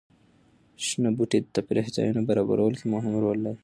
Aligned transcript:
شنه 0.85 1.09
بوټي 1.17 1.39
د 1.41 1.47
تفریح 1.55 1.85
ځایونو 1.95 2.21
برابرولو 2.29 2.77
کې 2.79 2.85
مهم 2.93 3.13
رول 3.23 3.37
لري. 3.45 3.59